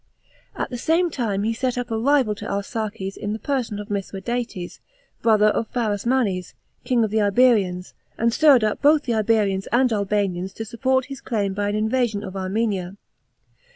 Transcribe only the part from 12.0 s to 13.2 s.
of Armen'a.